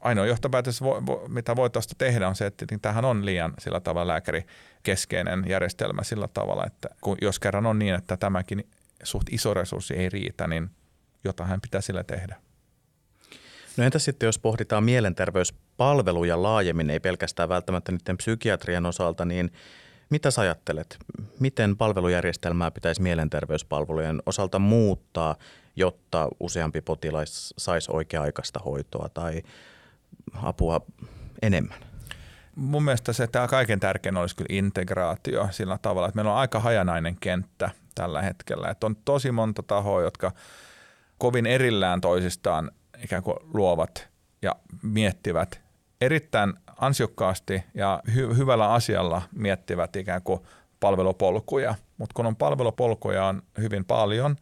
[0.00, 0.80] ainoa johtopäätös,
[1.28, 6.28] mitä voi tuosta tehdä, on se, että tämähän on liian sillä tavalla lääkärikeskeinen järjestelmä sillä
[6.28, 8.68] tavalla, että kun, jos kerran on niin, että tämäkin
[9.02, 10.70] suht iso resurssi ei riitä, niin
[11.24, 12.36] jotain pitää sillä tehdä.
[13.76, 19.52] No entä sitten, jos pohditaan mielenterveyspalveluja laajemmin, ei pelkästään välttämättä niiden psykiatrian osalta, niin
[20.10, 20.98] mitä sä ajattelet?
[21.40, 25.36] Miten palvelujärjestelmää pitäisi mielenterveyspalvelujen osalta muuttaa,
[25.76, 29.42] jotta useampi potilas saisi oikea-aikaista hoitoa tai
[30.42, 30.80] apua
[31.42, 31.78] enemmän?
[32.56, 36.60] Mun mielestä se tämä kaiken tärkein olisi kyllä integraatio sillä tavalla, että meillä on aika
[36.60, 38.68] hajanainen kenttä tällä hetkellä.
[38.70, 40.32] Että on tosi monta tahoa, jotka
[41.18, 42.70] kovin erillään toisistaan
[43.04, 44.08] ikään kuin luovat
[44.42, 45.60] ja miettivät
[46.00, 50.40] erittäin ansiokkaasti ja hy- hyvällä asialla miettivät ikään kuin
[50.80, 51.74] palvelupolkuja.
[51.98, 54.36] Mutta kun on palvelupolkuja on hyvin paljon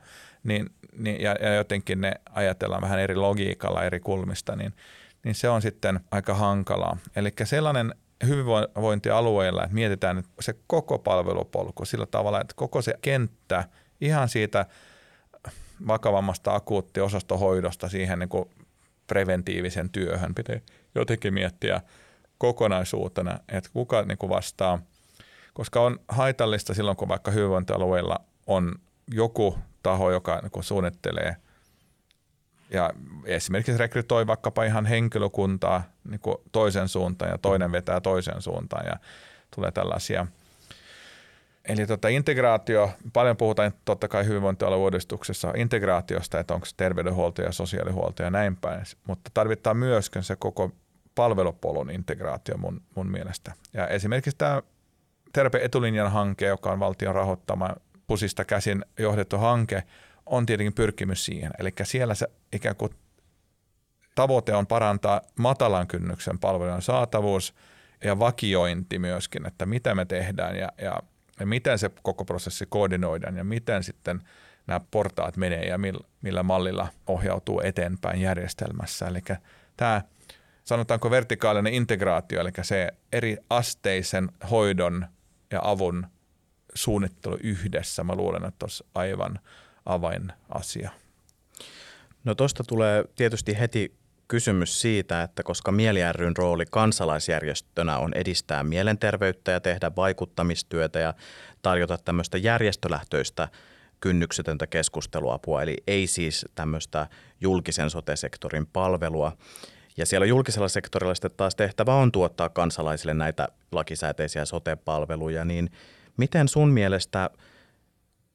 [0.48, 4.74] niin, niin, ja, ja jotenkin ne ajatellaan vähän eri logiikalla eri kulmista, niin,
[5.24, 6.96] niin se on sitten aika hankalaa.
[7.16, 7.94] Eli sellainen
[8.26, 13.64] hyvinvointialueilla, että mietitään että se koko palvelupolku sillä tavalla, että koko se kenttä
[14.00, 14.66] ihan siitä
[15.86, 18.50] vakavammasta akuuttiosastohoidosta siihen niin kuin
[19.06, 20.60] preventiivisen työhön pitää
[20.94, 21.80] jotenkin miettiä
[22.38, 24.78] kokonaisuutena, että kuka niin kuin vastaa,
[25.54, 28.74] koska on haitallista silloin, kun vaikka hyvinvointialueilla on
[29.12, 31.36] joku taho, joka niin suunnittelee
[32.70, 32.90] ja
[33.24, 36.20] esimerkiksi rekrytoi vaikkapa ihan henkilökuntaa niin
[36.52, 38.96] toisen suuntaan ja toinen vetää toisen suuntaan ja
[39.56, 40.26] tulee tällaisia.
[41.64, 48.30] Eli tota integraatio, paljon puhutaan totta kai hyvinvointialueuudistuksessa integraatiosta, että onko terveydenhuolto ja sosiaalihuolto ja
[48.30, 50.70] näin päin, mutta tarvitaan myöskin se koko
[51.14, 53.52] palvelupolun integraatio mun, mun mielestä.
[53.72, 54.62] Ja esimerkiksi tämä
[55.32, 57.76] Terve etulinjan hanke, joka on valtion rahoittama
[58.08, 59.82] pusista käsin johdettu hanke,
[60.26, 61.50] on tietenkin pyrkimys siihen.
[61.58, 62.94] Eli siellä se ikään kuin
[64.14, 67.54] tavoite on parantaa matalan kynnyksen palvelujen saatavuus
[68.04, 71.02] ja vakiointi myöskin, että mitä me tehdään ja, ja,
[71.40, 74.22] ja miten se koko prosessi koordinoidaan ja miten sitten
[74.66, 79.06] nämä portaat menee ja millä, millä mallilla ohjautuu eteenpäin järjestelmässä.
[79.06, 79.20] Eli
[79.76, 80.02] tämä
[80.64, 85.06] sanotaanko vertikaalinen integraatio, eli se eri asteisen hoidon
[85.50, 86.06] ja avun
[86.78, 89.38] suunnittelu yhdessä, mä luulen, että olisi aivan
[89.86, 90.90] avainasia.
[92.24, 93.94] No tuosta tulee tietysti heti
[94.28, 96.00] kysymys siitä, että koska Mieli
[96.38, 101.14] rooli kansalaisjärjestönä on edistää mielenterveyttä ja tehdä vaikuttamistyötä ja
[101.62, 103.48] tarjota tämmöistä järjestölähtöistä
[104.00, 107.06] kynnyksetöntä keskusteluapua, eli ei siis tämmöistä
[107.40, 109.32] julkisen sotesektorin palvelua.
[109.96, 115.70] Ja siellä julkisella sektorilla sitten taas tehtävä on tuottaa kansalaisille näitä lakisääteisiä sote-palveluja, niin
[116.18, 117.30] miten sun mielestä,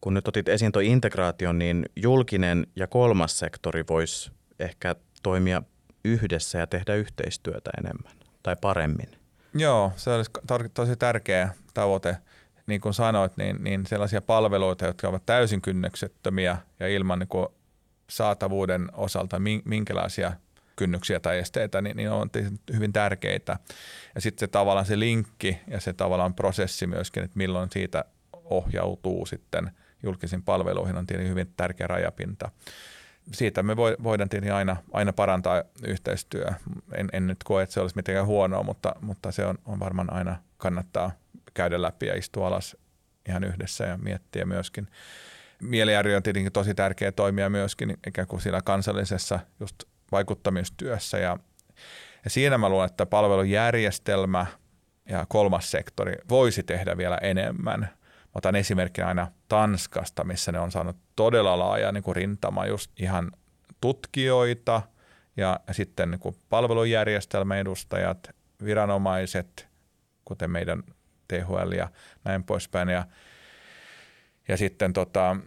[0.02, 5.62] kun nyt otit esiin tuo integraation, niin julkinen ja kolmas sektori voisi ehkä toimia
[6.06, 9.10] yhdessä ja tehdä yhteistyötä enemmän tai paremmin?
[9.54, 10.32] Joo, se olisi
[10.74, 12.18] tosi tärkeä tavoite.
[12.68, 17.48] Niin kuin sanoit, niin, niin sellaisia palveluita, jotka ovat täysin kynnyksettömiä ja ilman niin kuin
[18.10, 20.34] saatavuuden osalta minkälaisia
[20.76, 22.30] kynnyksiä tai esteitä, niin, niin on
[22.74, 23.60] hyvin tärkeitä.
[24.16, 29.26] Ja sitten se tavallaan se linkki ja se tavallaan prosessi myöskin, että milloin siitä ohjautuu
[29.26, 29.72] sitten
[30.04, 32.52] julkisiin palveluihin on tietenkin hyvin tärkeä rajapinta
[33.32, 36.46] siitä me voidaan tietenkin aina, aina parantaa yhteistyö.
[36.96, 40.14] En, en nyt koe, että se olisi mitenkään huonoa, mutta, mutta se on, on varmaan
[40.14, 41.12] aina kannattaa
[41.54, 42.78] käydä läpi ja istua alas
[43.30, 44.88] ihan yhdessä ja miettiä myöskin.
[45.62, 49.84] Mielijärjö on tietenkin tosi tärkeä toimia myöskin ikään kuin siinä kansallisessa just
[50.14, 51.38] vaikuttamistyössä ja,
[52.24, 54.46] ja siinä mä luulen, että palvelujärjestelmä
[55.10, 57.90] ja kolmas sektori voisi tehdä vielä enemmän–
[58.36, 63.32] otan esimerkkinä aina Tanskasta, missä ne on saanut todella laaja niin kuin rintama just ihan
[63.82, 64.82] tutkijoita
[65.38, 68.30] ja sitten niin kuin palvelujärjestelmän edustajat,
[68.64, 69.68] viranomaiset,
[70.26, 70.84] kuten meidän
[71.28, 71.90] THL ja
[72.24, 72.90] näin poispäin.
[72.90, 73.06] Ja,
[74.48, 75.38] ja sitten tota,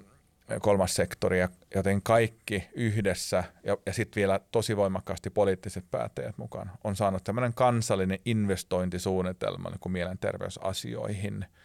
[0.60, 1.38] kolmas sektori,
[1.76, 7.54] joten kaikki yhdessä ja, ja sitten vielä tosi voimakkaasti poliittiset päättäjät mukaan on saanut tämmöinen
[7.54, 11.44] kansallinen investointisuunnitelma niin kuin mielenterveysasioihin–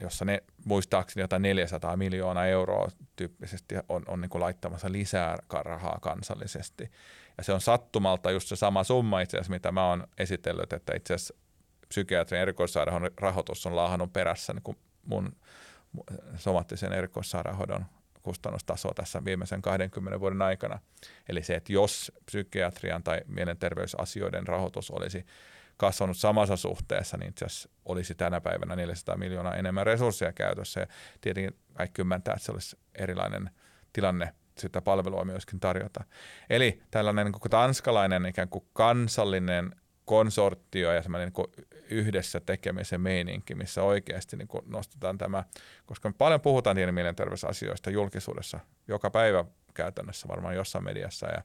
[0.00, 5.98] jossa ne muistaakseni jotain 400 miljoonaa euroa tyyppisesti on, on niin kuin laittamassa lisää rahaa
[6.02, 6.90] kansallisesti.
[7.38, 10.96] Ja se on sattumalta just se sama summa itse asiassa, mitä mä oon esitellyt, että
[10.96, 11.34] itse asiassa
[11.88, 15.36] psykiatrian erikoissairaanhoidon rahoitus on laahannut perässä niin kuin mun
[16.36, 17.84] somaattisen erikoissairaanhoidon
[18.24, 20.78] kustannustaso tässä viimeisen 20 vuoden aikana.
[21.28, 25.26] Eli se, että jos psykiatrian tai mielenterveysasioiden rahoitus olisi
[25.76, 27.46] kasvanut samassa suhteessa, niin itse
[27.84, 30.80] olisi tänä päivänä 400 miljoonaa enemmän resursseja käytössä.
[30.80, 30.86] Ja
[31.20, 33.50] tietenkin kaikki ymmärtää, että se olisi erilainen
[33.92, 36.04] tilanne sitä palvelua myöskin tarjota.
[36.50, 39.72] Eli tällainen niin kuin tanskalainen ikään kuin kansallinen
[40.04, 45.44] konsortio ja semmoinen niin yhdessä tekemisen meininki, missä oikeasti niin nostetaan tämä,
[45.86, 51.42] koska me paljon puhutaan tiedon mielenterveysasioista julkisuudessa joka päivä käytännössä varmaan jossain mediassa, ja,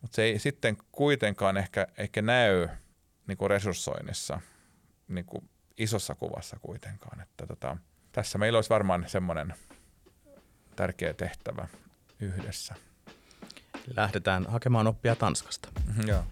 [0.00, 2.68] mutta se ei sitten kuitenkaan ehkä, ehkä näy
[3.26, 4.40] niin kuin resurssoinnissa
[5.08, 7.20] niin kuin isossa kuvassa kuitenkaan.
[7.20, 7.76] Että tota,
[8.12, 9.54] tässä meillä olisi varmaan semmoinen
[10.76, 11.68] tärkeä tehtävä
[12.20, 12.74] yhdessä.
[13.96, 15.68] Lähdetään hakemaan oppia Tanskasta.
[16.06, 16.24] Joo.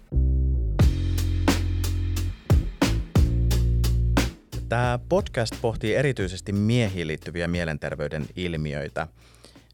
[4.68, 9.06] Tämä podcast pohtii erityisesti miehiin liittyviä mielenterveyden ilmiöitä.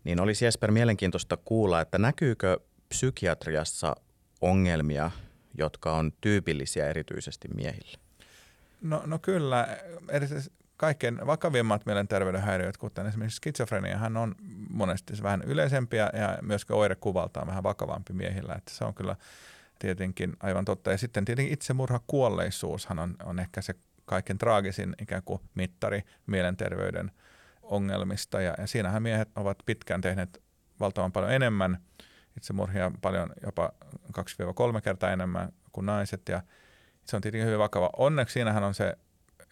[0.05, 3.97] Niin olisi Jesper mielenkiintoista kuulla, että näkyykö psykiatriassa
[4.41, 5.11] ongelmia
[5.59, 7.99] jotka on tyypillisiä erityisesti miehille?
[8.81, 9.79] No, no kyllä,
[10.77, 14.35] kaikkein vakavimmat mielenterveyden häiriöt, kuten esimerkiksi skitsofrenia, hän on
[14.71, 19.17] monesti vähän yleisempiä ja myöskin oirekuvaltaan vähän vakavampi miehillä, että se on kyllä
[19.79, 20.91] tietenkin aivan totta.
[20.91, 23.75] Ja sitten tietenkin itsemurha kuolleisuushan on, on ehkä se
[24.13, 27.11] kaiken traagisin ikään kuin mittari mielenterveyden
[27.63, 30.43] ongelmista ja, ja siinähän miehet ovat pitkään tehneet
[30.81, 31.79] valtavan paljon enemmän–
[32.37, 33.73] itsemurhia paljon jopa
[34.77, 36.43] 2-3 kertaa enemmän kuin naiset ja
[37.05, 37.91] se on tietenkin hyvin vakava.
[37.97, 38.97] Onneksi siinähän on se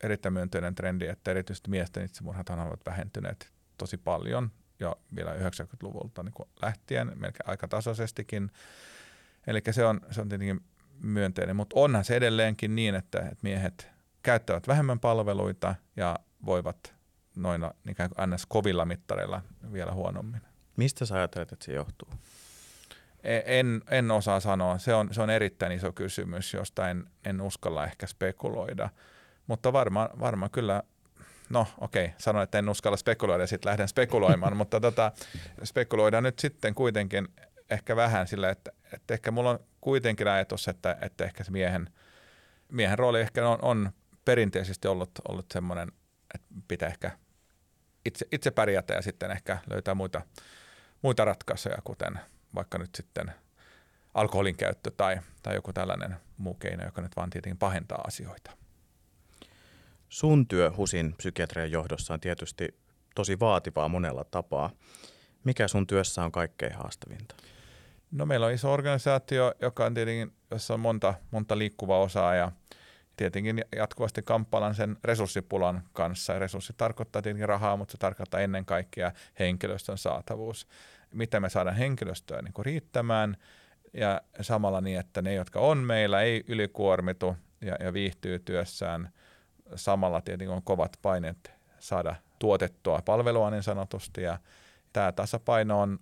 [0.03, 6.49] erittäin myönteinen trendi, että erityisesti miesten itsemurhat ovat vähentyneet tosi paljon jo vielä 90-luvulta niin
[6.62, 8.51] lähtien, melkein aika tasaisestikin.
[9.46, 10.61] Eli se on, se on tietenkin
[11.03, 13.88] myönteinen, mutta onhan se edelleenkin niin, että, että miehet
[14.22, 16.94] käyttävät vähemmän palveluita ja voivat
[17.37, 18.46] noina ikään kuin ns.
[18.46, 20.40] kovilla mittareilla vielä huonommin.
[20.76, 22.09] Mistä sä ajattelet, että se johtuu?
[23.22, 24.78] E, en, en osaa sanoa.
[24.78, 28.90] Se on, se on erittäin iso kysymys, josta en, en uskalla ehkä spekuloida.
[29.46, 30.83] Mutta varmaan varma kyllä,
[31.50, 35.12] no okei, okay, sanon, että en uskalla spekuloida ja sitten lähden spekuloimaan, mutta tota,
[35.64, 37.28] spekuloidaan nyt sitten kuitenkin
[37.70, 41.90] ehkä vähän sillä, että, että ehkä mulla on kuitenkin ajatus, että, että ehkä se miehen,
[42.72, 43.90] miehen rooli ehkä on, on
[44.31, 45.93] perinteisesti ollut, ollut semmoinen,
[46.35, 47.11] että pitää ehkä
[48.05, 50.23] itse, itse pärjätä ja sitten ehkä löytää muita,
[51.03, 52.21] muita ratkaisuja, kuten–
[52.55, 53.33] vaikka nyt sitten
[54.14, 58.51] alkoholin käyttö tai, tai joku tällainen muu keino, joka nyt vaan tietenkin pahentaa asioita.
[60.09, 62.69] Sun työ HUSin psykiatrian johdossa on tietysti
[63.14, 64.71] tosi vaativaa monella tapaa.
[65.45, 67.35] Mikä sun työssä on kaikkein haastavinta?
[68.11, 72.53] No meillä on iso organisaatio, joka on tietenkin, jossa on monta, monta liikkuvaa osaa ja
[73.20, 76.38] tietenkin jatkuvasti kamppaillaan sen resurssipulan kanssa.
[76.38, 80.66] Resurssi tarkoittaa tietenkin rahaa, mutta se tarkoittaa ennen kaikkea henkilöstön saatavuus.
[81.14, 83.37] Miten me saadaan henkilöstöä niin kuin riittämään
[83.92, 89.11] ja samalla niin, että ne, jotka on meillä, ei ylikuormitu ja, ja viihtyy työssään.
[89.74, 94.38] Samalla tietenkin on kovat paineet saada tuotettua palvelua niin sanotusti ja
[94.92, 95.98] tämä tasapaino on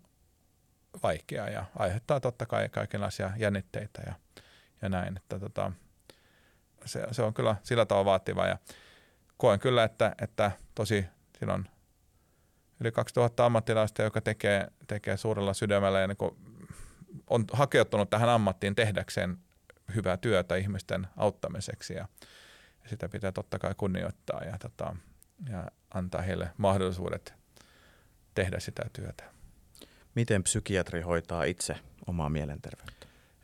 [1.03, 4.15] vaikea ja aiheuttaa totta kai kaikenlaisia jännitteitä ja,
[4.83, 5.17] ja näin.
[5.17, 5.73] Että tota,
[6.89, 8.59] se, se, on kyllä sillä tavalla vaativa ja
[9.37, 11.07] koen kyllä, että, että tosi
[11.49, 11.69] on
[12.81, 16.17] yli 2000 ammattilaista, joka tekee, tekee suurella sydämellä ja niin
[17.31, 19.39] on hakeutunut tähän ammattiin tehdäkseen
[19.95, 22.09] hyvää työtä ihmisten auttamiseksi ja,
[22.83, 24.97] ja sitä pitää totta kai kunnioittaa ja, tota,
[25.51, 27.35] ja antaa heille mahdollisuudet
[28.35, 29.25] tehdä sitä työtä.
[30.15, 32.98] Miten psykiatri hoitaa itse omaa mielenterveyttä?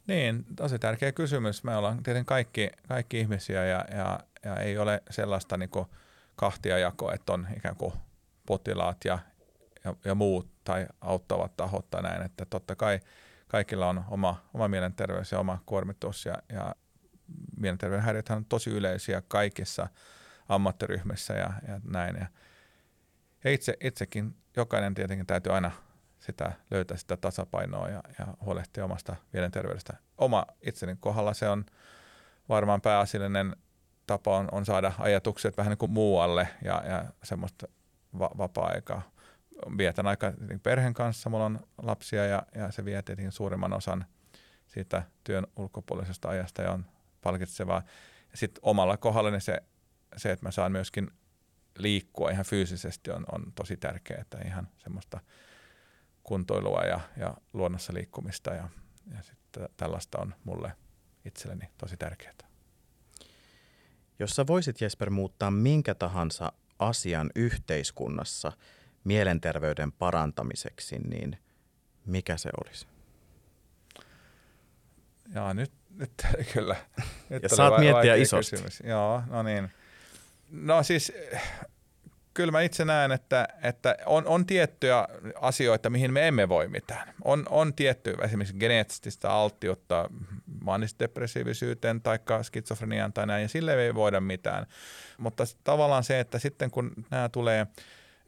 [0.06, 1.64] Niin, tosi tärkeä kysymys.
[1.64, 5.70] Me ollaan tietenkin kaikki, kaikki ihmisiä ja, ja, ja ei ole sellaista niin
[6.36, 7.92] kahtia jakoa, että on ikään kuin
[8.46, 9.18] potilaat ja,
[9.84, 12.22] ja, ja muut tai auttavat tahot tai näin.
[12.22, 13.00] Että totta kai
[13.48, 16.74] kaikilla on oma, oma mielenterveys ja oma kuormitus ja, ja
[17.56, 19.88] mielenterveyden häiriöt on tosi yleisiä kaikissa
[20.48, 22.16] ammattiryhmissä ja, ja näin.
[23.44, 25.70] Ja itse, itsekin jokainen tietenkin täytyy aina
[26.26, 29.96] sitä, löytää sitä tasapainoa ja, ja huolehtia omasta mielenterveydestä.
[30.18, 31.64] Oma itseni kohdalla se on
[32.48, 33.56] varmaan pääasiallinen
[34.06, 37.68] tapa on, on saada ajatukset vähän niin kuin muualle ja, ja semmoista
[38.18, 39.02] va- vapaa-aikaa.
[39.78, 40.32] Vietän aika
[40.62, 44.04] perheen kanssa, mulla on lapsia ja, ja se vie tietenkin suurimman osan
[44.66, 46.86] siitä työn ulkopuolisesta ajasta ja on
[47.20, 47.82] palkitsevaa.
[48.34, 49.62] Sitten omalla kohdallani se,
[50.16, 51.10] se, että mä saan myöskin
[51.78, 55.20] liikkua ihan fyysisesti on, on tosi tärkeää, että ihan semmoista–
[56.24, 58.68] kuntoilua ja, ja luonnossa liikkumista ja,
[59.16, 60.72] ja sitten tällaista on mulle
[61.24, 62.34] itselleni tosi tärkeää.
[64.18, 68.52] Jos sä voisit Jesper muuttaa minkä tahansa asian yhteiskunnassa
[69.04, 71.38] mielenterveyden parantamiseksi, niin
[72.06, 72.86] mikä se olisi?
[75.34, 76.12] Jaa, nyt, nyt
[76.52, 76.76] kyllä.
[77.30, 78.50] Nyt ja saat miettiä isosti.
[78.50, 78.82] Kysymys.
[78.84, 79.70] Joo, no niin.
[80.50, 81.12] No siis
[82.34, 85.08] kyllä mä itse näen, että, että on, on tiettyjä
[85.40, 87.14] asioita, mihin me emme voi mitään.
[87.24, 90.10] On, on tietty esimerkiksi geneettistä alttiutta
[90.60, 94.66] maanisdepressiivisyyteen tai skitsofreniaan tai näin, ja sille ei voida mitään.
[95.18, 97.66] Mutta tavallaan se, että sitten kun nämä tulee,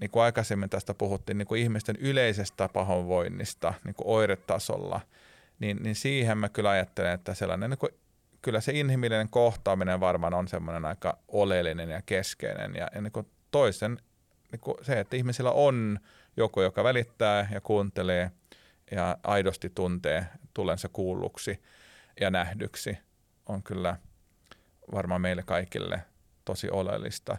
[0.01, 5.01] niin kuin aikaisemmin tästä puhuttiin, niin kuin ihmisten yleisestä pahoinvoinnista niin kuin oiretasolla,
[5.59, 7.93] niin, niin siihen mä kyllä ajattelen, että sellainen niin kuin
[8.43, 12.75] kyllä se inhimillinen kohtaaminen varmaan on semmoinen aika oleellinen ja keskeinen.
[12.75, 13.99] Ja, ja niin kuin toisen,
[14.53, 15.99] niin kuin se, että ihmisillä on
[16.37, 18.31] joku, joka välittää ja kuuntelee
[18.91, 21.63] ja aidosti tuntee tulensa kuulluksi
[22.21, 22.99] ja nähdyksi,
[23.47, 23.97] on kyllä
[24.93, 26.03] varmaan meille kaikille
[26.45, 27.37] tosi oleellista.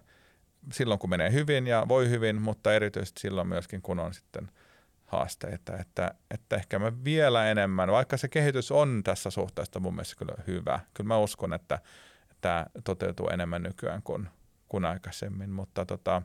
[0.71, 4.51] Silloin kun menee hyvin ja voi hyvin, mutta erityisesti silloin myöskin kun on sitten
[5.05, 10.15] haasteita, että, että ehkä mä vielä enemmän, vaikka se kehitys on tässä suhteessa mun mielestä
[10.19, 11.79] kyllä hyvä, kyllä mä uskon, että
[12.41, 14.29] tämä toteutuu enemmän nykyään kuin,
[14.69, 16.21] kuin aikaisemmin, mutta tota,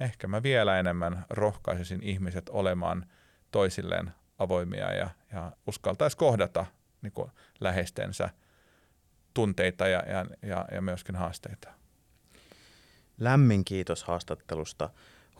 [0.00, 3.06] ehkä mä vielä enemmän rohkaisisin ihmiset olemaan
[3.50, 6.66] toisilleen avoimia ja, ja uskaltaisi kohdata
[7.02, 8.30] niin kuin läheistensä
[9.34, 11.68] tunteita ja, ja, ja, ja myöskin haasteita.
[13.18, 14.90] Lämmin kiitos haastattelusta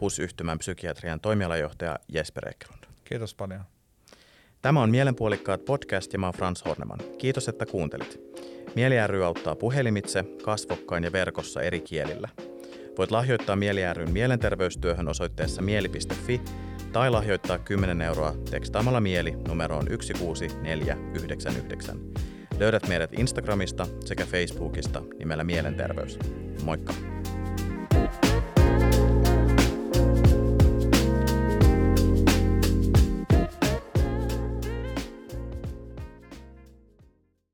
[0.00, 2.84] HUS-yhtymän psykiatrian toimialajohtaja Jesper Eklund.
[3.04, 3.64] Kiitos paljon.
[4.62, 6.98] Tämä on Mielenpuolikkaat podcast ja mä oon Frans Horneman.
[7.18, 8.20] Kiitos, että kuuntelit.
[8.74, 12.28] Mieli ry auttaa puhelimitse, kasvokkain ja verkossa eri kielillä.
[12.98, 16.40] Voit lahjoittaa Mieli ryn mielenterveystyöhön osoitteessa mieli.fi
[16.92, 21.96] tai lahjoittaa 10 euroa tekstaamalla mieli numeroon 16499.
[22.58, 26.18] Löydät meidät Instagramista sekä Facebookista nimellä Mielenterveys.
[26.64, 27.19] Moikka!